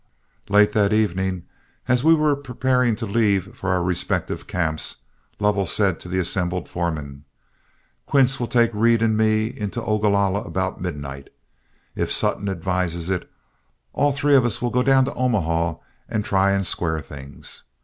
[0.49, 1.43] Late that evening,
[1.87, 5.03] as we were preparing to leave for our respective camps,
[5.39, 7.23] Lovell said to the assembled foremen:
[8.07, 11.29] "Quince will take Reed and me into Ogalalla about midnight.
[11.93, 13.29] If Sutton advises it,
[13.93, 15.75] all three of us will go down to Omaha
[16.09, 17.65] and try and square things.